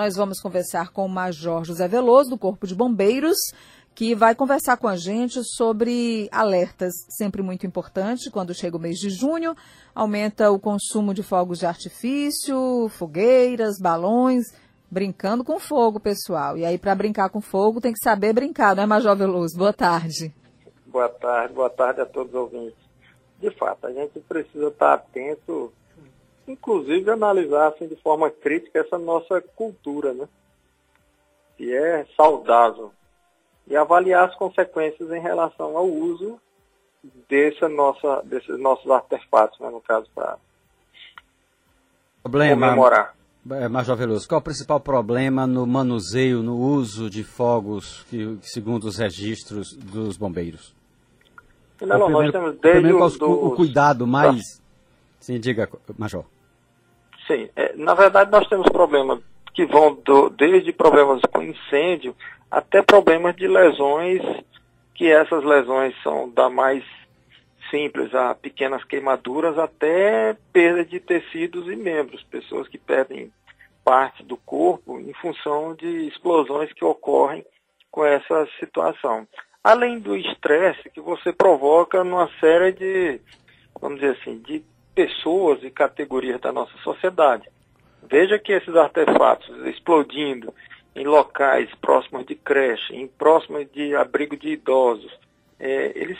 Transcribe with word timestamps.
Nós 0.00 0.16
vamos 0.16 0.40
conversar 0.40 0.92
com 0.92 1.04
o 1.04 1.08
Major 1.10 1.62
José 1.62 1.86
Veloso, 1.86 2.30
do 2.30 2.38
Corpo 2.38 2.66
de 2.66 2.74
Bombeiros, 2.74 3.36
que 3.94 4.14
vai 4.14 4.34
conversar 4.34 4.78
com 4.78 4.88
a 4.88 4.96
gente 4.96 5.44
sobre 5.44 6.26
alertas, 6.32 6.94
sempre 7.10 7.42
muito 7.42 7.66
importante, 7.66 8.30
quando 8.30 8.54
chega 8.54 8.78
o 8.78 8.80
mês 8.80 8.96
de 8.96 9.10
junho, 9.10 9.54
aumenta 9.94 10.50
o 10.50 10.58
consumo 10.58 11.12
de 11.12 11.22
fogos 11.22 11.58
de 11.58 11.66
artifício, 11.66 12.88
fogueiras, 12.88 13.78
balões, 13.78 14.46
brincando 14.90 15.44
com 15.44 15.60
fogo, 15.60 16.00
pessoal. 16.00 16.56
E 16.56 16.64
aí, 16.64 16.78
para 16.78 16.94
brincar 16.94 17.28
com 17.28 17.42
fogo, 17.42 17.78
tem 17.78 17.92
que 17.92 18.02
saber 18.02 18.32
brincar, 18.32 18.74
não 18.74 18.84
é, 18.84 18.86
Major 18.86 19.14
Veloso? 19.14 19.58
Boa 19.58 19.74
tarde. 19.74 20.34
Boa 20.86 21.10
tarde, 21.10 21.52
boa 21.52 21.68
tarde 21.68 22.00
a 22.00 22.06
todos 22.06 22.32
os 22.32 22.40
ouvintes. 22.40 22.78
De 23.38 23.50
fato, 23.50 23.86
a 23.86 23.92
gente 23.92 24.18
precisa 24.20 24.68
estar 24.68 24.94
atento, 24.94 25.70
inclusive 26.52 27.10
analisar 27.10 27.68
assim, 27.68 27.86
de 27.86 27.96
forma 27.96 28.30
crítica 28.30 28.80
essa 28.80 28.98
nossa 28.98 29.40
cultura, 29.40 30.12
né? 30.12 30.28
Que 31.56 31.74
é 31.74 32.06
saudável 32.16 32.92
e 33.70 33.76
avaliar 33.76 34.28
as 34.28 34.34
consequências 34.34 35.10
em 35.10 35.20
relação 35.20 35.76
ao 35.76 35.86
uso 35.86 36.40
dessa 37.28 37.68
nossa, 37.68 38.20
desses 38.24 38.58
nossos 38.58 38.90
artefatos, 38.90 39.58
né, 39.60 39.70
no 39.70 39.80
caso, 39.80 40.06
para 40.14 40.36
comemorar. 42.22 43.14
É, 43.52 43.68
Major 43.68 43.96
Veloso, 43.96 44.28
qual 44.28 44.38
é 44.38 44.40
o 44.40 44.44
principal 44.44 44.80
problema 44.80 45.46
no 45.46 45.66
manuseio, 45.66 46.42
no 46.42 46.56
uso 46.56 47.08
de 47.08 47.24
fogos, 47.24 48.04
que, 48.10 48.38
segundo 48.42 48.84
os 48.84 48.98
registros 48.98 49.72
dos 49.74 50.16
bombeiros? 50.16 50.74
Não, 51.80 52.06
o 52.06 52.10
nós 52.10 52.30
temos 52.30 52.58
desde 52.58 52.92
o, 52.92 52.98
dos... 52.98 53.16
o 53.20 53.50
cuidado 53.52 54.06
mais... 54.06 54.60
Sim, 55.18 55.38
diga, 55.40 55.70
Major. 55.96 56.24
Sim, 57.26 57.48
é, 57.56 57.72
na 57.74 57.94
verdade 57.94 58.30
nós 58.30 58.48
temos 58.48 58.68
problemas 58.68 59.20
que 59.54 59.64
vão 59.66 59.94
do, 59.94 60.30
desde 60.30 60.72
problemas 60.72 61.20
com 61.32 61.42
incêndio 61.42 62.14
até 62.50 62.82
problemas 62.82 63.36
de 63.36 63.46
lesões, 63.46 64.20
que 64.94 65.10
essas 65.10 65.44
lesões 65.44 65.94
são 66.02 66.28
da 66.28 66.50
mais 66.50 66.84
simples 67.70 68.12
a 68.14 68.34
pequenas 68.34 68.82
queimaduras 68.84 69.56
até 69.56 70.36
perda 70.52 70.84
de 70.84 70.98
tecidos 70.98 71.68
e 71.68 71.76
membros, 71.76 72.22
pessoas 72.24 72.66
que 72.66 72.76
perdem 72.78 73.32
parte 73.84 74.24
do 74.24 74.36
corpo 74.36 74.98
em 74.98 75.12
função 75.14 75.74
de 75.74 76.08
explosões 76.08 76.72
que 76.72 76.84
ocorrem 76.84 77.44
com 77.90 78.04
essa 78.04 78.46
situação. 78.58 79.26
Além 79.62 79.98
do 79.98 80.16
estresse 80.16 80.90
que 80.90 81.00
você 81.00 81.32
provoca 81.32 82.02
numa 82.02 82.28
série 82.40 82.72
de, 82.72 83.20
vamos 83.80 84.00
dizer 84.00 84.16
assim, 84.20 84.38
de 84.38 84.64
pessoas 85.00 85.62
e 85.62 85.70
categorias 85.70 86.38
da 86.42 86.52
nossa 86.52 86.76
sociedade. 86.84 87.48
Veja 88.02 88.38
que 88.38 88.52
esses 88.52 88.74
artefatos 88.76 89.48
explodindo 89.66 90.52
em 90.94 91.06
locais 91.06 91.70
próximos 91.80 92.26
de 92.26 92.34
creche, 92.34 92.94
em 92.94 93.06
próximos 93.06 93.66
de 93.72 93.94
abrigo 93.94 94.36
de 94.36 94.50
idosos, 94.50 95.10
é, 95.58 95.92
eles 95.94 96.18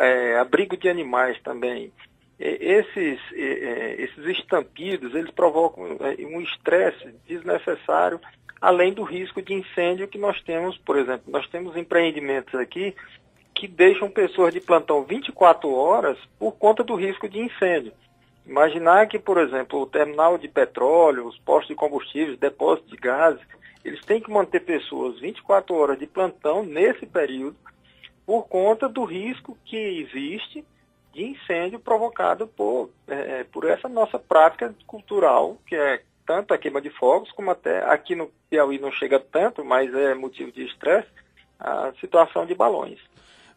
é, 0.00 0.36
abrigo 0.36 0.76
de 0.76 0.86
animais 0.86 1.40
também. 1.42 1.90
É, 2.38 2.78
esses, 2.78 3.18
é, 3.32 4.02
esses 4.02 4.38
estampidos, 4.38 5.14
eles 5.14 5.30
provocam 5.30 5.96
é, 6.00 6.26
um 6.26 6.42
estresse 6.42 7.14
desnecessário, 7.26 8.20
além 8.60 8.92
do 8.92 9.02
risco 9.02 9.40
de 9.40 9.54
incêndio 9.54 10.08
que 10.08 10.18
nós 10.18 10.42
temos, 10.42 10.76
por 10.76 10.98
exemplo, 10.98 11.24
nós 11.28 11.48
temos 11.48 11.74
empreendimentos 11.74 12.54
aqui 12.54 12.94
que 13.64 13.68
deixam 13.68 14.10
pessoas 14.10 14.52
de 14.52 14.60
plantão 14.60 15.04
24 15.04 15.72
horas 15.74 16.18
por 16.38 16.52
conta 16.52 16.84
do 16.84 16.94
risco 16.94 17.26
de 17.26 17.38
incêndio. 17.38 17.94
Imaginar 18.46 19.08
que, 19.08 19.18
por 19.18 19.38
exemplo, 19.38 19.80
o 19.80 19.86
terminal 19.86 20.36
de 20.36 20.48
petróleo, 20.48 21.26
os 21.26 21.38
postos 21.38 21.68
de 21.68 21.74
combustíveis, 21.74 22.38
depósitos 22.38 22.90
de 22.90 22.98
gases, 22.98 23.40
eles 23.82 24.04
têm 24.04 24.20
que 24.20 24.30
manter 24.30 24.60
pessoas 24.60 25.18
24 25.18 25.74
horas 25.74 25.98
de 25.98 26.06
plantão 26.06 26.62
nesse 26.62 27.06
período 27.06 27.56
por 28.26 28.46
conta 28.48 28.86
do 28.86 29.02
risco 29.02 29.56
que 29.64 29.76
existe 29.76 30.62
de 31.14 31.24
incêndio 31.24 31.80
provocado 31.80 32.46
por, 32.46 32.90
é, 33.08 33.40
é 33.40 33.44
por 33.44 33.64
essa 33.64 33.88
nossa 33.88 34.18
prática 34.18 34.74
cultural, 34.86 35.56
que 35.66 35.74
é 35.74 36.02
tanto 36.26 36.52
a 36.52 36.58
queima 36.58 36.82
de 36.82 36.90
fogos, 36.90 37.32
como 37.32 37.50
até 37.50 37.82
aqui 37.84 38.14
no 38.14 38.30
Piauí 38.50 38.78
não 38.78 38.92
chega 38.92 39.18
tanto, 39.18 39.64
mas 39.64 39.94
é 39.94 40.14
motivo 40.14 40.52
de 40.52 40.66
estresse, 40.66 41.08
a 41.58 41.94
situação 41.98 42.44
de 42.44 42.54
balões. 42.54 43.00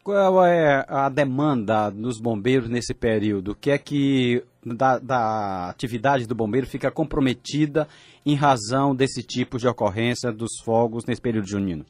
Qual 0.08 0.46
é 0.46 0.86
a 0.88 1.10
demanda 1.10 1.90
dos 1.90 2.22
bombeiros 2.22 2.70
nesse 2.70 2.94
período? 2.94 3.52
O 3.52 3.56
que 3.56 3.72
é 3.72 3.78
que 3.78 4.42
da, 4.66 4.98
da, 5.00 5.70
atividade 5.70 6.26
do 6.26 6.34
bombeiro 6.34 6.66
fica 6.66 6.90
comprometida 6.90 7.86
em 8.26 8.34
razão 8.34 8.96
desse 8.96 9.22
tipo 9.22 9.58
de 9.58 9.68
ocorrência 9.68 10.32
dos 10.32 10.62
fogos 10.64 11.06
nesse 11.06 11.22
período 11.22 11.50
junino? 11.50 11.86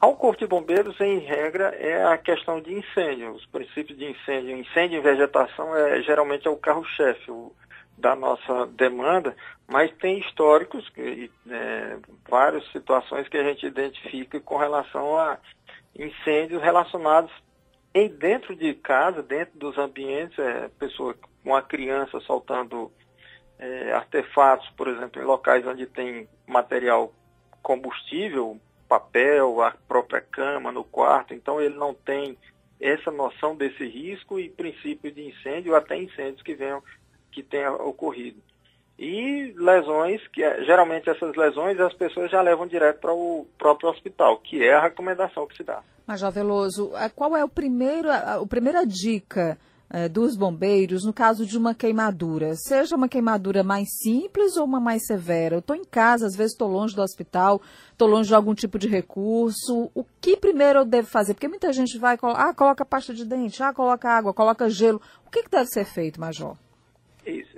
Ao 0.00 0.16
Corpo 0.16 0.40
de 0.40 0.48
Bombeiros, 0.48 1.00
em 1.00 1.20
regra, 1.20 1.68
é 1.78 2.04
a 2.06 2.18
questão 2.18 2.60
de 2.60 2.74
incêndio. 2.74 3.34
Os 3.34 3.46
princípios 3.46 3.96
de 3.96 4.10
incêndio, 4.10 4.56
incêndio 4.58 4.98
em 4.98 5.02
vegetação 5.02 5.76
é 5.76 6.02
geralmente 6.02 6.48
é 6.48 6.50
o 6.50 6.56
carro-chefe 6.56 7.30
da 7.96 8.16
nossa 8.16 8.66
demanda, 8.76 9.36
mas 9.68 9.92
tem 9.98 10.18
históricos, 10.18 10.84
é, 10.98 11.98
várias 12.28 12.66
situações 12.72 13.28
que 13.28 13.36
a 13.36 13.44
gente 13.44 13.64
identifica 13.64 14.40
com 14.40 14.56
relação 14.56 15.16
a 15.16 15.38
incêndios 15.98 16.62
relacionados 16.62 17.32
em 17.94 18.08
dentro 18.08 18.54
de 18.54 18.74
casa, 18.74 19.22
dentro 19.22 19.58
dos 19.58 19.78
ambientes, 19.78 20.38
é, 20.38 20.68
pessoa 20.78 21.16
uma 21.44 21.62
criança 21.62 22.20
soltando 22.20 22.92
é, 23.58 23.92
artefatos, 23.92 24.68
por 24.76 24.88
exemplo, 24.88 25.22
em 25.22 25.24
locais 25.24 25.66
onde 25.66 25.86
tem 25.86 26.28
material 26.46 27.12
combustível, 27.62 28.60
papel, 28.88 29.62
a 29.62 29.72
própria 29.88 30.20
cama 30.20 30.70
no 30.70 30.84
quarto, 30.84 31.32
então 31.32 31.60
ele 31.60 31.76
não 31.76 31.94
tem 31.94 32.36
essa 32.80 33.10
noção 33.10 33.56
desse 33.56 33.86
risco 33.86 34.38
e 34.38 34.50
princípio 34.50 35.10
de 35.10 35.26
incêndio, 35.26 35.74
até 35.74 35.96
incêndios 35.96 36.42
que 36.42 36.54
venham 36.54 36.82
que 37.32 37.42
tenha 37.42 37.72
ocorrido. 37.72 38.40
E 38.98 39.52
lesões, 39.58 40.26
que 40.28 40.42
é, 40.42 40.64
geralmente 40.64 41.10
essas 41.10 41.36
lesões 41.36 41.78
as 41.78 41.92
pessoas 41.92 42.30
já 42.30 42.40
levam 42.40 42.66
direto 42.66 43.00
para 43.00 43.12
o 43.12 43.46
próprio 43.58 43.90
hospital, 43.90 44.38
que 44.38 44.62
é 44.62 44.74
a 44.74 44.82
recomendação 44.82 45.46
que 45.46 45.56
se 45.56 45.62
dá. 45.62 45.82
Major 46.06 46.30
Veloso, 46.30 46.92
qual 47.14 47.36
é 47.36 47.44
o 47.44 47.48
primeiro, 47.48 48.10
a, 48.10 48.40
primeira 48.48 48.86
dica 48.86 49.58
eh, 49.90 50.08
dos 50.08 50.36
bombeiros 50.36 51.04
no 51.04 51.12
caso 51.12 51.44
de 51.44 51.58
uma 51.58 51.74
queimadura? 51.74 52.54
Seja 52.54 52.94
uma 52.94 53.08
queimadura 53.08 53.64
mais 53.64 53.88
simples 54.02 54.56
ou 54.56 54.64
uma 54.64 54.80
mais 54.80 55.04
severa? 55.04 55.56
Eu 55.56 55.58
estou 55.58 55.74
em 55.74 55.84
casa, 55.84 56.26
às 56.26 56.36
vezes 56.36 56.52
estou 56.52 56.68
longe 56.68 56.94
do 56.94 57.02
hospital, 57.02 57.60
estou 57.90 58.08
longe 58.08 58.28
de 58.28 58.34
algum 58.34 58.54
tipo 58.54 58.78
de 58.78 58.88
recurso. 58.88 59.90
O 59.94 60.04
que 60.20 60.36
primeiro 60.36 60.78
eu 60.78 60.84
devo 60.84 61.08
fazer? 61.08 61.34
Porque 61.34 61.48
muita 61.48 61.72
gente 61.72 61.98
vai, 61.98 62.16
ah, 62.22 62.54
coloca 62.54 62.84
pasta 62.84 63.12
de 63.12 63.24
dente, 63.26 63.62
ah, 63.62 63.74
coloca 63.74 64.08
água, 64.08 64.32
coloca 64.32 64.70
gelo. 64.70 65.02
O 65.26 65.30
que, 65.30 65.42
que 65.42 65.50
deve 65.50 65.66
ser 65.66 65.84
feito, 65.84 66.20
Major? 66.20 66.56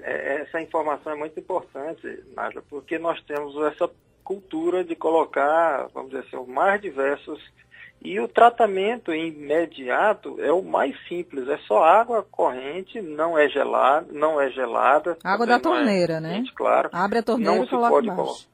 É, 0.09 0.41
essa 0.43 0.61
informação 0.61 1.13
é 1.13 1.17
muito 1.17 1.39
importante, 1.39 2.25
Nádia, 2.35 2.63
porque 2.71 2.99
nós 2.99 3.21
temos 3.25 3.55
essa 3.67 3.91
cultura 4.25 4.83
de 4.83 4.97
colocar, 4.97 5.89
vamos 5.93 6.11
dizer 6.11 6.25
assim, 6.27 6.37
os 6.37 6.49
mais 6.49 6.81
diversos. 6.81 7.39
E 8.01 8.19
o 8.19 8.29
tratamento 8.29 9.13
imediato 9.13 10.41
é 10.41 10.53
o 10.53 10.63
mais 10.63 10.97
simples, 11.09 11.49
é 11.49 11.59
só 11.67 11.83
água 11.83 12.23
corrente, 12.23 13.03
não 13.03 13.37
é 13.37 13.49
gelada, 13.49 14.07
não 14.11 14.41
é 14.41 14.49
gelada. 14.51 15.19
Água 15.23 15.47
da 15.47 15.57
é 15.57 15.59
torneira, 15.59 16.15
é 16.15 16.21
né? 16.21 16.45
Claro. 16.55 16.89
Abre 16.93 17.19
a 17.19 17.23
torneira 17.23 17.57
não 17.57 17.65
e 17.65 17.69
coloca 17.69 17.91
pode 17.91 18.09
embaixo. 18.09 18.49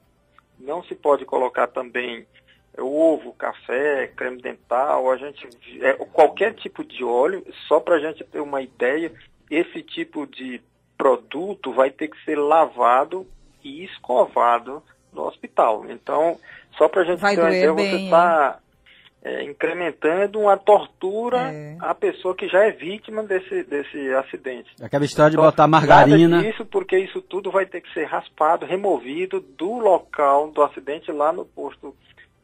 Não 0.59 0.83
se 0.83 0.95
pode 0.95 1.25
colocar 1.25 1.67
também 1.67 2.25
ovo, 2.77 3.31
café, 3.33 4.07
creme 4.07 4.41
dental, 4.41 5.09
a 5.09 5.15
gente 5.15 5.47
é, 5.81 5.93
qualquer 5.93 6.55
tipo 6.55 6.83
de 6.83 7.03
óleo, 7.03 7.45
só 7.67 7.79
para 7.79 7.95
a 7.95 7.99
gente 7.99 8.23
ter 8.25 8.41
uma 8.41 8.61
ideia, 8.61 9.13
esse 9.49 9.81
tipo 9.83 10.25
de 10.25 10.61
produto 10.97 11.73
vai 11.73 11.89
ter 11.89 12.07
que 12.07 12.23
ser 12.23 12.35
lavado 12.35 13.25
e 13.63 13.83
escovado 13.83 14.81
no 15.13 15.23
hospital. 15.23 15.85
Então, 15.89 16.37
só 16.77 16.87
para 16.87 17.01
a 17.01 17.05
gente 17.05 17.19
vai 17.19 17.35
ter 17.35 17.41
uma 17.41 17.49
ideia, 17.49 17.73
você 17.73 18.03
está 18.03 18.59
é, 19.23 19.43
incrementando 19.43 20.39
uma 20.39 20.55
tortura 20.55 21.51
é. 21.51 21.77
à 21.79 21.95
pessoa 21.95 22.35
que 22.35 22.47
já 22.47 22.63
é 22.65 22.71
vítima 22.71 23.23
desse, 23.23 23.63
desse 23.63 24.13
acidente. 24.13 24.69
Aquela 24.79 25.03
história 25.03 25.31
de 25.31 25.35
então, 25.35 25.45
botar 25.45 25.67
margarina. 25.67 26.43
Disso, 26.43 26.63
porque 26.65 26.97
isso 26.97 27.21
tudo 27.21 27.49
vai 27.49 27.65
ter 27.65 27.81
que 27.81 27.91
ser 27.91 28.05
raspado, 28.05 28.65
removido 28.65 29.39
do 29.39 29.79
local 29.79 30.51
do 30.51 30.61
acidente 30.61 31.11
lá 31.11 31.33
no 31.33 31.43
posto 31.43 31.95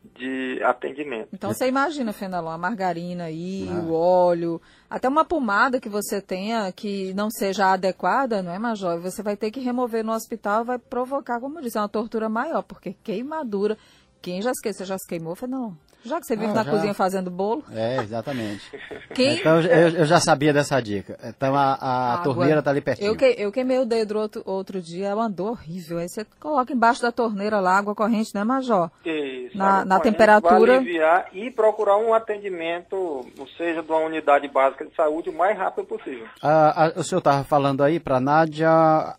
de 0.03 0.61
atendimento. 0.63 1.29
Então 1.31 1.53
você 1.53 1.67
imagina, 1.67 2.11
Fenelon, 2.11 2.49
a 2.49 2.57
margarina 2.57 3.25
aí, 3.25 3.67
ah. 3.69 3.79
o 3.81 3.93
óleo, 3.93 4.61
até 4.89 5.07
uma 5.07 5.23
pomada 5.23 5.79
que 5.79 5.89
você 5.89 6.19
tenha 6.19 6.71
que 6.71 7.13
não 7.13 7.29
seja 7.29 7.73
adequada, 7.73 8.41
não 8.41 8.51
é, 8.51 8.59
Major? 8.59 8.99
Você 8.99 9.21
vai 9.21 9.37
ter 9.37 9.51
que 9.51 9.59
remover 9.59 10.03
no 10.03 10.11
hospital, 10.11 10.65
vai 10.65 10.79
provocar, 10.79 11.39
como 11.39 11.59
eu 11.59 11.63
disse, 11.63 11.77
uma 11.77 11.87
tortura 11.87 12.27
maior, 12.27 12.63
porque 12.63 12.95
queimadura, 13.03 13.77
quem 14.21 14.41
já 14.41 14.51
esqueceu, 14.51 14.85
já 14.85 14.97
se 14.97 15.07
queimou, 15.07 15.35
Fenelon? 15.35 15.73
Já 16.03 16.19
que 16.19 16.25
você 16.25 16.35
vive 16.35 16.51
ah, 16.51 16.55
na 16.55 16.63
já... 16.63 16.71
cozinha 16.71 16.93
fazendo 16.93 17.29
bolo. 17.29 17.63
É, 17.71 17.97
exatamente. 17.97 18.63
Quem... 19.13 19.35
Então 19.37 19.61
eu, 19.61 19.89
eu, 19.89 20.05
já 20.05 20.19
sabia 20.19 20.51
dessa 20.51 20.79
dica. 20.81 21.17
Então 21.23 21.55
a, 21.55 22.15
a 22.15 22.17
torneira 22.19 22.59
está 22.59 22.71
ali 22.71 22.81
pertinho. 22.81 23.07
Eu, 23.07 23.15
que, 23.15 23.35
eu 23.37 23.51
queimei 23.51 23.79
o 23.79 23.85
dedo 23.85 24.17
outro, 24.17 24.41
outro 24.45 24.81
dia, 24.81 25.09
ela 25.09 25.25
andou 25.25 25.49
horrível. 25.49 25.99
Aí 25.99 26.09
você 26.09 26.25
coloca 26.39 26.73
embaixo 26.73 27.01
da 27.01 27.11
torneira 27.11 27.59
lá 27.59 27.77
água 27.77 27.93
corrente, 27.93 28.33
né, 28.33 28.43
Major? 28.43 28.89
Isso. 29.05 29.57
Na, 29.57 29.85
na 29.85 29.99
temperatura. 29.99 30.77
aliviar 30.77 31.27
e 31.33 31.51
procurar 31.51 31.97
um 31.97 32.13
atendimento, 32.13 32.95
ou 32.95 33.47
seja, 33.57 33.83
de 33.83 33.91
uma 33.91 33.99
unidade 33.99 34.47
básica 34.47 34.85
de 34.85 34.95
saúde 34.95 35.29
o 35.29 35.37
mais 35.37 35.57
rápido 35.57 35.85
possível. 35.85 36.27
Ah, 36.41 36.93
o 36.95 37.03
senhor 37.03 37.19
estava 37.19 37.43
falando 37.43 37.83
aí 37.83 37.99
para 37.99 38.19
Nádia 38.19 38.69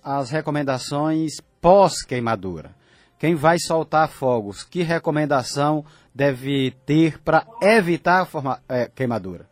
as 0.02 0.30
recomendações 0.30 1.40
pós-queimadura. 1.60 2.81
Quem 3.22 3.36
vai 3.36 3.56
soltar 3.56 4.08
fogos, 4.08 4.64
que 4.64 4.82
recomendação 4.82 5.84
deve 6.12 6.72
ter 6.84 7.20
para 7.22 7.46
evitar 7.62 8.22
a 8.22 8.26
forma, 8.26 8.60
é, 8.68 8.90
queimadura? 8.92 9.48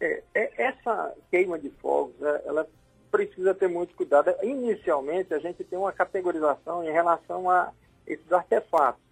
É, 0.00 0.22
é, 0.32 0.52
essa 0.56 1.12
queima 1.28 1.58
de 1.58 1.68
fogos, 1.82 2.14
é, 2.22 2.42
ela 2.46 2.64
precisa 3.10 3.52
ter 3.56 3.68
muito 3.68 3.92
cuidado. 3.96 4.32
Inicialmente, 4.40 5.34
a 5.34 5.40
gente 5.40 5.64
tem 5.64 5.76
uma 5.76 5.90
categorização 5.90 6.84
em 6.84 6.92
relação 6.92 7.50
a 7.50 7.72
esses 8.06 8.30
artefatos. 8.30 9.02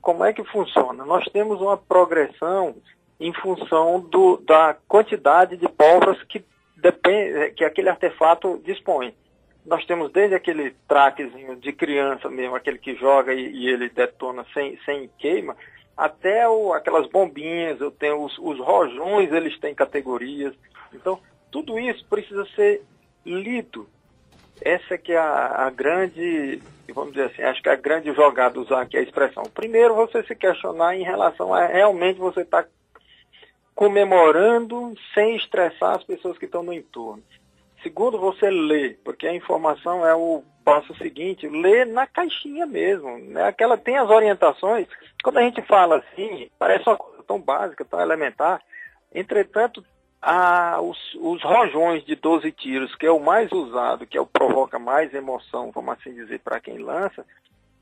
Como 0.00 0.24
é 0.24 0.32
que 0.32 0.42
funciona? 0.44 1.04
Nós 1.04 1.26
temos 1.26 1.60
uma 1.60 1.76
progressão 1.76 2.76
em 3.20 3.34
função 3.34 4.00
do, 4.00 4.38
da 4.38 4.74
quantidade 4.88 5.58
de 5.58 5.68
pólvoras 5.68 6.22
que, 6.22 6.42
depende, 6.78 7.50
que 7.50 7.62
aquele 7.62 7.90
artefato 7.90 8.58
dispõe 8.64 9.14
nós 9.64 9.84
temos 9.86 10.12
desde 10.12 10.34
aquele 10.34 10.72
traquezinho 10.86 11.56
de 11.56 11.72
criança 11.72 12.28
mesmo, 12.28 12.54
aquele 12.54 12.78
que 12.78 12.94
joga 12.94 13.32
e, 13.32 13.50
e 13.50 13.68
ele 13.68 13.88
detona 13.88 14.44
sem, 14.52 14.78
sem 14.84 15.08
queima, 15.18 15.56
até 15.96 16.48
o, 16.48 16.72
aquelas 16.72 17.08
bombinhas, 17.08 17.80
eu 17.80 17.90
tenho 17.90 18.22
os, 18.22 18.36
os 18.38 18.58
rojões, 18.58 19.32
eles 19.32 19.58
têm 19.58 19.74
categorias. 19.74 20.54
Então, 20.92 21.20
tudo 21.50 21.78
isso 21.78 22.04
precisa 22.08 22.44
ser 22.54 22.82
lido. 23.24 23.88
Essa 24.60 24.98
que 24.98 25.12
é 25.12 25.18
a, 25.18 25.66
a 25.66 25.70
grande, 25.70 26.60
vamos 26.92 27.14
dizer 27.14 27.26
assim, 27.26 27.42
acho 27.42 27.62
que 27.62 27.68
é 27.68 27.72
a 27.72 27.76
grande 27.76 28.12
jogada, 28.12 28.60
usar 28.60 28.82
aqui 28.82 28.96
a 28.96 29.02
expressão. 29.02 29.44
Primeiro, 29.44 29.94
você 29.94 30.22
se 30.24 30.34
questionar 30.34 30.96
em 30.96 31.04
relação 31.04 31.54
a 31.54 31.66
realmente 31.66 32.18
você 32.18 32.42
estar 32.42 32.64
tá 32.64 32.68
comemorando 33.74 34.94
sem 35.12 35.36
estressar 35.36 35.96
as 35.96 36.04
pessoas 36.04 36.38
que 36.38 36.44
estão 36.44 36.62
no 36.62 36.72
entorno. 36.72 37.22
Segundo, 37.84 38.18
você 38.18 38.50
lê, 38.50 38.96
porque 39.04 39.26
a 39.26 39.34
informação 39.34 40.06
é 40.06 40.14
o 40.14 40.42
passo 40.64 40.96
seguinte, 40.96 41.46
lê 41.46 41.84
na 41.84 42.06
caixinha 42.06 42.64
mesmo. 42.64 43.18
Né? 43.18 43.44
Aquela 43.44 43.76
tem 43.76 43.98
as 43.98 44.08
orientações. 44.08 44.88
Quando 45.22 45.36
a 45.36 45.42
gente 45.42 45.60
fala 45.60 45.98
assim, 45.98 46.50
parece 46.58 46.88
uma 46.88 46.96
coisa 46.96 47.22
tão 47.24 47.38
básica, 47.38 47.84
tão 47.84 48.00
elementar. 48.00 48.62
Entretanto, 49.14 49.84
a, 50.20 50.80
os, 50.80 50.96
os, 51.20 51.42
rojões 51.42 52.02
de 52.06 52.16
12 52.16 52.50
tiros, 52.52 52.94
que 52.94 53.04
é 53.04 53.10
o 53.10 53.20
mais 53.20 53.52
usado, 53.52 54.06
que 54.06 54.16
é 54.16 54.20
o 54.20 54.26
provoca 54.26 54.78
mais 54.78 55.12
emoção, 55.12 55.70
vamos 55.70 55.92
assim 55.92 56.14
dizer, 56.14 56.40
para 56.40 56.58
quem 56.58 56.78
lança, 56.78 57.26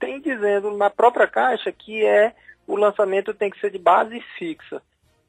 tem 0.00 0.20
dizendo 0.20 0.76
na 0.76 0.90
própria 0.90 1.28
caixa 1.28 1.70
que 1.70 2.05
é 2.05 2.34
o 2.66 2.75
lançamento 2.75 3.32
tem 3.32 3.50
que 3.50 3.60
ser 3.60 3.70
de 3.70 3.78
base 3.78 4.20
fixa. 4.37 4.82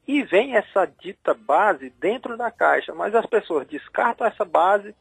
E 0.06 0.22
vem 0.22 0.56
essa 0.56 0.86
dita 1.00 1.34
base 1.34 1.90
dentro 1.98 2.36
da 2.36 2.50
caixa, 2.50 2.94
mas 2.94 3.14
as 3.14 3.26
pessoas 3.26 3.66
descartam 3.66 4.26
essa 4.26 4.44
base 4.44 4.94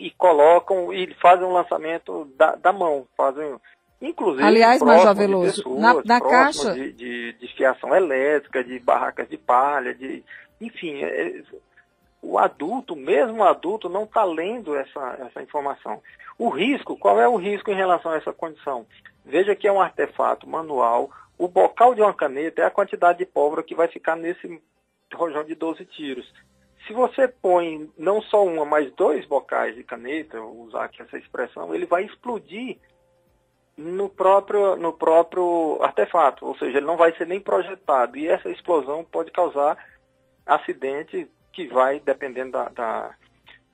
e 0.00 0.10
colocam 0.10 0.92
e 0.92 1.14
fazem 1.14 1.46
um 1.46 1.52
lançamento 1.52 2.24
da, 2.36 2.54
da 2.56 2.72
mão, 2.72 3.06
fazem 3.16 3.56
inclusive 4.00 4.42
Aliás, 4.42 4.82
Major 4.82 5.14
Veloso, 5.14 5.62
pessoas, 5.62 5.80
na, 5.80 6.02
na 6.04 6.20
caixa 6.20 6.74
de, 6.74 6.92
de, 6.92 7.32
de, 7.34 7.48
fiação 7.54 7.94
elétrica, 7.94 8.62
de 8.62 8.78
barracas 8.78 9.28
de 9.28 9.38
palha, 9.38 9.94
de 9.94 10.22
enfim, 10.60 11.02
é, 11.02 11.42
o 12.22 12.38
adulto, 12.38 12.96
mesmo 12.96 13.38
o 13.38 13.44
adulto, 13.44 13.88
não 13.88 14.04
está 14.04 14.24
lendo 14.24 14.74
essa, 14.74 15.18
essa 15.20 15.42
informação. 15.42 16.02
O 16.38 16.48
risco, 16.48 16.96
qual 16.96 17.20
é 17.20 17.28
o 17.28 17.36
risco 17.36 17.70
em 17.70 17.76
relação 17.76 18.10
a 18.10 18.16
essa 18.16 18.32
condição? 18.32 18.86
Veja 19.24 19.54
que 19.54 19.66
é 19.66 19.72
um 19.72 19.80
artefato 19.80 20.48
manual, 20.48 21.10
o 21.38 21.48
bocal 21.48 21.94
de 21.94 22.00
uma 22.00 22.14
caneta 22.14 22.62
é 22.62 22.64
a 22.64 22.70
quantidade 22.70 23.18
de 23.18 23.26
pólvora 23.26 23.62
que 23.62 23.74
vai 23.74 23.88
ficar 23.88 24.16
nesse 24.16 24.60
rojão 25.14 25.44
de 25.44 25.54
12 25.54 25.84
tiros. 25.86 26.32
Se 26.86 26.92
você 26.92 27.26
põe 27.26 27.90
não 27.98 28.22
só 28.22 28.44
uma, 28.44 28.64
mas 28.64 28.92
dois 28.92 29.26
bocais 29.26 29.74
de 29.74 29.82
caneta, 29.82 30.40
vou 30.40 30.62
usar 30.62 30.84
aqui 30.84 31.02
essa 31.02 31.18
expressão, 31.18 31.74
ele 31.74 31.86
vai 31.86 32.04
explodir 32.04 32.78
no 33.76 34.08
próprio, 34.08 34.76
no 34.76 34.92
próprio 34.92 35.78
artefato, 35.82 36.46
ou 36.46 36.56
seja, 36.56 36.78
ele 36.78 36.86
não 36.86 36.96
vai 36.96 37.14
ser 37.16 37.26
nem 37.26 37.40
projetado. 37.40 38.16
E 38.16 38.26
essa 38.26 38.48
explosão 38.48 39.04
pode 39.04 39.30
causar 39.30 39.76
acidente 40.46 41.28
que 41.52 41.66
vai, 41.66 42.00
dependendo 42.00 42.52
da, 42.52 42.68
da 42.68 43.14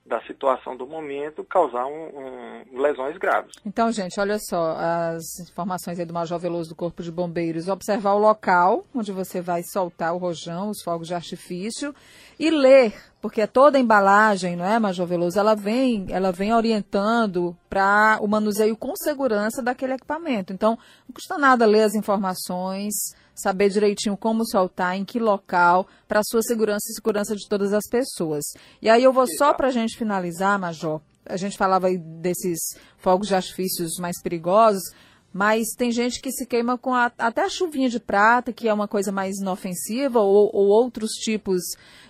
da 0.05 0.21
situação 0.23 0.77
do 0.77 0.87
momento 0.87 1.45
causar 1.45 1.87
um, 1.87 2.65
um, 2.73 2.81
lesões 2.81 3.17
graves. 3.19 3.55
Então, 3.65 3.91
gente, 3.93 4.19
olha 4.19 4.37
só, 4.39 4.77
as 4.77 5.39
informações 5.41 5.99
aí 5.99 6.05
do 6.05 6.13
Major 6.13 6.39
Veloso 6.39 6.71
do 6.71 6.75
Corpo 6.75 7.03
de 7.03 7.13
Bombeiros, 7.13 7.69
observar 7.69 8.15
o 8.15 8.19
local 8.19 8.85
onde 8.95 9.13
você 9.13 9.41
vai 9.41 9.63
soltar 9.63 10.13
o 10.13 10.19
rojão, 10.19 10.71
os 10.71 10.83
fogos 10.83 11.07
de 11.07 11.15
artifício 11.15 11.95
e 12.43 12.50
ler, 12.50 12.93
porque 13.21 13.47
toda 13.47 13.79
a 13.79 13.81
embalagem, 13.81 14.56
não 14.56 14.65
é, 14.65 14.77
Major 14.77 15.06
Veloso, 15.06 15.39
ela 15.39 15.55
vem, 15.55 16.06
ela 16.09 16.33
vem 16.33 16.53
orientando 16.53 17.56
para 17.71 18.19
o 18.21 18.27
manuseio 18.27 18.77
com 18.77 18.97
segurança 18.97 19.62
daquele 19.62 19.93
equipamento. 19.93 20.53
Então, 20.53 20.77
não 21.06 21.15
custa 21.15 21.39
nada 21.39 21.65
ler 21.65 21.85
as 21.85 21.94
informações, 21.94 22.94
saber 23.33 23.69
direitinho 23.69 24.17
como 24.17 24.44
soltar, 24.44 24.97
em 24.97 25.05
que 25.05 25.21
local, 25.21 25.87
para 26.09 26.19
a 26.19 26.25
sua 26.25 26.43
segurança 26.43 26.91
e 26.91 26.94
segurança 26.94 27.37
de 27.37 27.49
todas 27.49 27.73
as 27.73 27.89
pessoas. 27.89 28.43
E 28.83 28.91
aí 28.91 29.05
eu 29.05 29.12
vou 29.12 29.29
só 29.39 29.55
para 29.55 29.69
a 29.69 29.73
gente 29.73 29.97
finalizar, 29.97 30.59
Major. 30.59 31.00
A 31.25 31.37
gente 31.37 31.56
falava 31.56 31.87
aí 31.87 31.97
desses 31.97 32.59
fogos 32.99 33.29
de 33.29 33.37
artifícios 33.37 33.99
mais 34.00 34.21
perigosos, 34.21 34.83
mas 35.32 35.69
tem 35.76 35.90
gente 35.90 36.20
que 36.20 36.31
se 36.31 36.46
queima 36.46 36.76
com 36.76 36.94
a, 36.94 37.11
até 37.19 37.43
a 37.43 37.49
chuvinha 37.49 37.88
de 37.88 37.99
prata, 37.99 38.52
que 38.52 38.69
é 38.69 38.75
uma 38.75 38.87
coisa 38.87 39.11
mais 39.11 39.38
inofensiva, 39.38 40.20
ou, 40.20 40.50
ou, 40.55 40.67
outros 40.67 41.12
tipos 41.12 41.62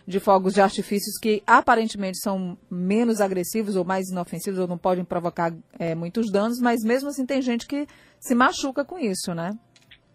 de 0.06 0.19
fogos 0.19 0.54
de 0.54 0.60
artifícios 0.60 1.19
que 1.19 1.42
aparentemente 1.46 2.19
são 2.19 2.58
menos 2.70 3.20
agressivos 3.20 3.76
ou 3.76 3.84
mais 3.84 4.08
inofensivos, 4.08 4.58
ou 4.58 4.66
não 4.66 4.76
podem 4.76 5.04
provocar 5.04 5.54
é, 5.78 5.94
muitos 5.94 6.30
danos, 6.30 6.58
mas 6.60 6.82
mesmo 6.82 7.08
assim 7.08 7.24
tem 7.24 7.40
gente 7.40 7.66
que 7.66 7.86
se 8.19 8.34
machuca 8.34 8.84
com 8.84 8.98
isso, 8.98 9.32
né? 9.34 9.56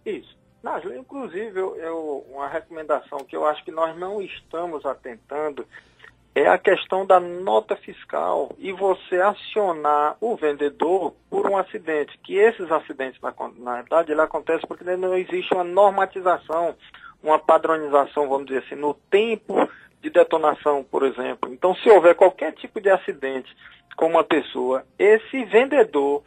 Isso. 0.06 0.36
Nájila, 0.62 0.98
inclusive, 0.98 1.58
eu, 1.58 1.76
eu, 1.78 2.26
uma 2.30 2.48
recomendação 2.48 3.20
que 3.20 3.36
eu 3.36 3.46
acho 3.46 3.64
que 3.64 3.72
nós 3.72 3.98
não 3.98 4.22
estamos 4.22 4.86
atentando 4.86 5.66
é 6.38 6.48
a 6.48 6.58
questão 6.58 7.04
da 7.04 7.20
nota 7.20 7.76
fiscal 7.76 8.52
e 8.60 8.72
você 8.72 9.20
acionar 9.20 10.16
o 10.22 10.36
vendedor 10.36 11.16
por 11.32 11.50
um 11.50 11.58
acidente. 11.58 12.16
Que 12.20 12.36
esses 12.36 12.72
acidentes, 12.72 13.20
na, 13.22 13.34
na 13.58 13.76
verdade, 13.78 14.12
ele 14.12 14.22
acontece 14.22 14.66
porque 14.68 14.84
não 14.84 15.16
existe 15.16 15.52
uma 15.56 15.64
normatização, 15.64 16.76
uma 17.24 17.40
padronização, 17.40 18.30
vamos 18.30 18.46
dizer 18.46 18.64
assim, 18.64 18.76
no 18.76 18.94
tempo 18.94 19.68
de 20.00 20.12
detonação, 20.12 20.84
por 20.84 21.04
exemplo. 21.04 21.52
Então, 21.52 21.74
se 21.78 21.90
houver 21.90 22.14
qualquer 22.14 22.54
tipo 22.54 22.80
de 22.80 22.90
acidente 22.92 23.52
com 23.96 24.06
uma 24.06 24.24
pessoa, 24.24 24.86
esse 25.00 25.44
vendedor 25.46 26.24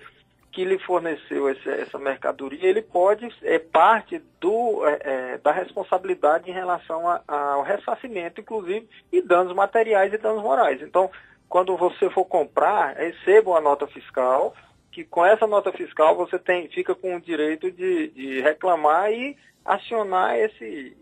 que 0.53 0.65
lhe 0.65 0.79
forneceu 0.79 1.49
esse, 1.49 1.69
essa 1.69 1.99
mercadoria, 1.99 2.69
ele 2.69 2.83
pode, 2.83 3.29
é 3.43 3.59
parte 3.59 4.21
do, 4.41 4.85
é, 4.87 4.99
é, 5.03 5.39
da 5.39 5.53
responsabilidade 5.53 6.51
em 6.51 6.53
relação 6.55 7.09
a, 7.09 7.23
ao 7.27 7.63
ressarcimento, 7.63 8.41
inclusive, 8.41 8.89
e 9.13 9.23
danos 9.23 9.55
materiais 9.55 10.13
e 10.13 10.19
danos 10.19 10.43
morais. 10.43 10.83
Então, 10.83 11.11
quando 11.49 11.77
você 11.77 12.11
for 12.11 12.25
comprar, 12.25 12.97
receba 12.97 13.51
uma 13.51 13.61
nota 13.61 13.87
fiscal, 13.87 14.55
que 14.91 15.05
com 15.05 15.25
essa 15.25 15.47
nota 15.47 15.73
fiscal 15.73 16.17
você 16.17 16.39
tem, 16.39 16.69
fica 16.69 16.95
com 16.95 17.17
o 17.17 17.21
direito 17.21 17.71
de, 17.71 18.09
de 18.09 18.41
reclamar 18.41 19.13
e 19.13 19.37
acionar 19.65 20.37
esse 20.37 20.97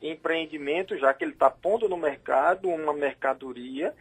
empreendimento, 0.00 0.96
já 0.96 1.12
que 1.12 1.24
ele 1.24 1.32
está 1.32 1.50
pondo 1.50 1.88
no 1.88 1.96
mercado 1.96 2.68
uma 2.68 2.92
mercadoria 2.92 3.94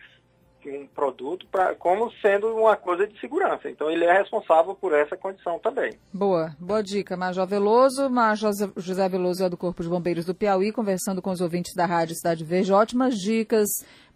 um 0.68 0.88
produto 0.88 1.46
pra, 1.52 1.76
como 1.76 2.12
sendo 2.22 2.48
uma 2.56 2.76
coisa 2.76 3.08
de 3.08 3.18
segurança. 3.20 3.70
Então 3.70 3.90
ele 3.90 4.04
é 4.04 4.12
responsável 4.12 4.76
por 4.76 4.94
essa 4.94 5.16
condição 5.16 5.60
também. 5.60 5.94
Boa, 6.14 6.56
boa 6.60 6.84
dica. 6.84 7.16
Major 7.16 7.48
Veloso, 7.48 8.10
Major 8.10 8.52
José 8.76 9.08
Veloso 9.08 9.44
é 9.44 9.50
do 9.50 9.56
Corpo 9.56 9.84
de 9.84 9.90
Bombeiros 9.90 10.26
do 10.26 10.36
Piauí, 10.36 10.72
conversando 10.72 11.22
com 11.22 11.30
os 11.30 11.40
ouvintes 11.40 11.74
da 11.76 11.86
Rádio 11.86 12.16
Cidade 12.16 12.44
Verde. 12.44 12.74
Ótimas 12.74 13.16
dicas, 13.16 13.68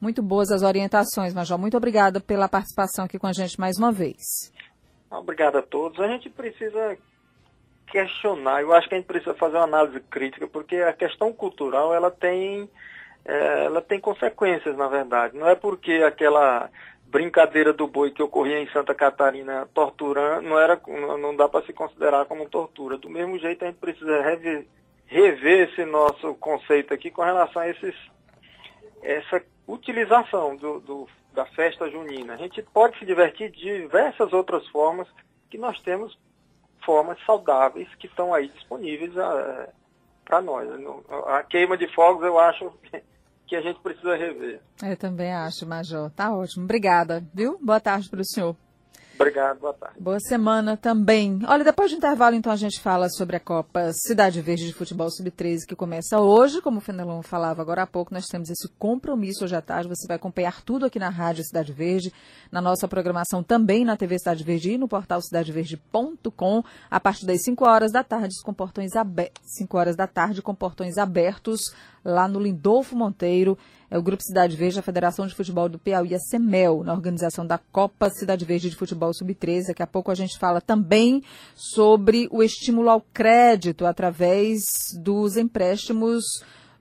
muito 0.01 0.21
boas 0.21 0.51
as 0.51 0.63
orientações, 0.63 1.33
Major. 1.33 1.57
Muito 1.57 1.77
obrigada 1.77 2.19
pela 2.19 2.49
participação 2.49 3.05
aqui 3.05 3.17
com 3.17 3.27
a 3.27 3.33
gente 3.33 3.59
mais 3.59 3.77
uma 3.77 3.91
vez. 3.91 4.51
Obrigado 5.09 5.57
a 5.57 5.61
todos. 5.61 5.99
A 5.99 6.07
gente 6.07 6.29
precisa 6.29 6.97
questionar, 7.93 8.61
eu 8.61 8.73
acho 8.73 8.89
que 8.89 8.95
a 8.95 8.97
gente 8.97 9.05
precisa 9.05 9.35
fazer 9.35 9.57
uma 9.57 9.65
análise 9.65 9.99
crítica, 9.99 10.47
porque 10.47 10.77
a 10.77 10.91
questão 10.93 11.31
cultural 11.31 11.93
ela 11.93 12.09
tem 12.09 12.67
é, 13.25 13.65
ela 13.65 13.81
tem 13.81 13.99
consequências, 13.99 14.75
na 14.75 14.87
verdade. 14.87 15.37
Não 15.37 15.47
é 15.47 15.55
porque 15.55 15.93
aquela 16.05 16.69
brincadeira 17.05 17.71
do 17.71 17.87
boi 17.87 18.11
que 18.11 18.23
ocorria 18.23 18.59
em 18.59 18.67
Santa 18.69 18.93
Catarina 18.95 19.67
torturando, 19.73 20.49
não, 20.49 20.59
era, 20.59 20.81
não 21.19 21.35
dá 21.35 21.47
para 21.47 21.63
se 21.65 21.71
considerar 21.71 22.25
como 22.25 22.49
tortura. 22.49 22.97
Do 22.97 23.09
mesmo 23.09 23.37
jeito, 23.37 23.63
a 23.63 23.67
gente 23.67 23.77
precisa 23.77 24.21
rever, 24.21 24.65
rever 25.05 25.69
esse 25.69 25.85
nosso 25.85 26.33
conceito 26.35 26.93
aqui 26.93 27.11
com 27.11 27.21
relação 27.21 27.61
a 27.61 27.69
esses, 27.69 27.95
essa 29.01 29.43
utilização 29.67 30.55
do, 30.55 30.79
do, 30.79 31.07
da 31.33 31.45
festa 31.45 31.89
junina. 31.89 32.33
A 32.33 32.37
gente 32.37 32.61
pode 32.63 32.97
se 32.97 33.05
divertir 33.05 33.51
de 33.51 33.81
diversas 33.81 34.33
outras 34.33 34.67
formas 34.69 35.07
que 35.49 35.57
nós 35.57 35.79
temos 35.81 36.17
formas 36.83 37.17
saudáveis 37.25 37.87
que 37.95 38.07
estão 38.07 38.33
aí 38.33 38.47
disponíveis 38.49 39.15
ah, 39.17 39.69
para 40.25 40.41
nós. 40.41 40.67
A 41.27 41.43
queima 41.43 41.77
de 41.77 41.87
fogos 41.93 42.25
eu 42.25 42.39
acho 42.39 42.73
que 43.53 43.57
a 43.57 43.61
gente 43.61 43.79
precisa 43.81 44.15
rever. 44.15 44.59
Eu 44.81 44.97
também 44.97 45.31
acho, 45.31 45.67
Major. 45.67 46.09
Tá 46.09 46.35
ótimo. 46.35 46.63
Obrigada, 46.63 47.23
viu? 47.31 47.59
Boa 47.61 47.79
tarde 47.79 48.09
para 48.09 48.21
o 48.21 48.25
senhor. 48.25 48.55
Obrigado, 49.13 49.59
boa 49.59 49.73
tarde. 49.73 49.99
Boa 49.99 50.19
semana 50.19 50.75
também. 50.75 51.39
Olha, 51.47 51.63
depois 51.63 51.91
do 51.91 51.97
intervalo, 51.97 52.35
então, 52.35 52.51
a 52.51 52.55
gente 52.55 52.81
fala 52.81 53.07
sobre 53.09 53.35
a 53.35 53.39
Copa 53.39 53.91
Cidade 53.93 54.41
Verde 54.41 54.65
de 54.65 54.73
Futebol 54.73 55.07
Sub-13, 55.07 55.67
que 55.67 55.75
começa 55.75 56.19
hoje. 56.19 56.61
Como 56.61 56.79
o 56.79 56.81
Fenelon 56.81 57.21
falava 57.21 57.61
agora 57.61 57.83
há 57.83 57.87
pouco, 57.87 58.11
nós 58.11 58.25
temos 58.25 58.49
esse 58.49 58.67
compromisso 58.79 59.43
hoje 59.43 59.55
à 59.55 59.61
tarde. 59.61 59.87
Você 59.87 60.07
vai 60.07 60.15
acompanhar 60.15 60.63
tudo 60.63 60.87
aqui 60.87 60.97
na 60.97 61.09
Rádio 61.09 61.43
Cidade 61.43 61.71
Verde, 61.71 62.11
na 62.51 62.59
nossa 62.59 62.87
programação 62.87 63.43
também 63.43 63.85
na 63.85 63.95
TV 63.95 64.17
Cidade 64.17 64.43
Verde 64.43 64.71
e 64.71 64.77
no 64.79 64.87
portal 64.87 65.21
cidadeverde.com, 65.21 66.63
a 66.89 66.99
partir 66.99 67.27
das 67.27 67.43
5 67.43 67.63
horas 67.65 67.91
da 67.91 68.03
tarde, 68.03 68.33
com 68.43 68.51
portões 68.51 68.95
abertos. 68.95 69.43
5 69.59 69.77
horas 69.77 69.95
da 69.95 70.07
tarde, 70.07 70.41
com 70.41 70.55
portões 70.55 70.97
abertos 70.97 71.71
lá 72.03 72.27
no 72.27 72.39
Lindolfo 72.39 72.95
Monteiro. 72.95 73.57
É 73.89 73.97
o 73.97 74.01
Grupo 74.01 74.23
Cidade 74.23 74.55
Verde, 74.55 74.79
a 74.79 74.83
Federação 74.83 75.27
de 75.27 75.35
Futebol 75.35 75.69
do 75.69 75.77
Piauí, 75.77 76.15
a 76.15 76.19
CEMEL, 76.19 76.83
na 76.83 76.93
organização 76.93 77.45
da 77.45 77.59
Copa 77.59 78.09
Cidade 78.09 78.43
Verde 78.43 78.69
de 78.69 78.75
Futebol 78.75 79.13
Sub-13. 79.13 79.67
Daqui 79.67 79.83
a 79.83 79.87
pouco 79.87 80.09
a 80.09 80.15
gente 80.15 80.37
fala 80.39 80.59
também 80.59 81.21
sobre 81.55 82.27
o 82.31 82.41
estímulo 82.41 82.89
ao 82.89 83.01
crédito 83.13 83.85
através 83.85 84.63
dos 84.99 85.37
empréstimos 85.37 86.23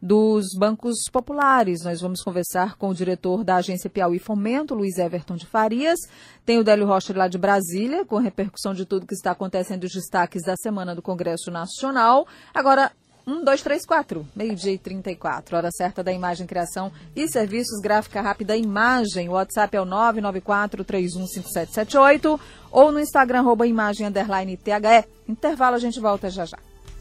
dos 0.03 0.47
bancos 0.59 1.05
populares. 1.13 1.85
Nós 1.85 2.01
vamos 2.01 2.23
conversar 2.23 2.77
com 2.77 2.89
o 2.89 2.95
diretor 2.95 3.45
da 3.45 3.57
agência 3.57 3.89
Piauí 3.89 4.19
Fomento, 4.19 4.75
Luiz 4.75 4.99
Everton 4.99 5.37
de 5.37 5.47
Farias. 5.47 6.01
Tem 6.45 6.59
o 6.59 6.65
Délio 6.65 6.87
Rocha 6.87 7.17
lá 7.17 7.29
de 7.29 7.39
Brasília, 7.39 8.05
com 8.05 8.17
repercussão 8.17 8.75
de 8.75 8.85
tudo 8.85 9.07
que 9.07 9.15
está 9.15 9.31
acontecendo, 9.31 9.85
os 9.85 9.93
destaques 9.93 10.43
da 10.43 10.57
semana 10.57 10.93
do 10.93 11.01
Congresso 11.01 11.53
Nacional. 11.53 12.27
Agora, 12.53 12.91
1, 13.27 13.45
2, 13.45 13.63
3, 13.63 13.87
4, 13.87 14.27
meio-dia 14.35 14.73
e 14.73 14.79
34. 14.79 15.57
Hora 15.57 15.71
certa 15.71 16.03
da 16.03 16.13
imagem, 16.13 16.45
criação 16.47 16.91
e 17.15 17.29
serviços, 17.29 17.81
gráfica 17.81 18.21
rápida 18.21 18.57
imagem. 18.57 19.29
O 19.29 19.33
WhatsApp 19.33 19.77
é 19.77 19.81
o 19.81 19.87
994-315778 19.87 22.41
ou 22.71 22.91
no 22.91 23.01
Instagram, 23.01 23.41
arroba 23.41 23.67
imagem, 23.67 24.07
underline 24.07 24.57
THE. 24.57 25.05
Intervalo, 25.29 25.77
a 25.77 25.79
gente 25.79 26.01
volta 26.01 26.31
já 26.31 26.45
já. 26.45 26.59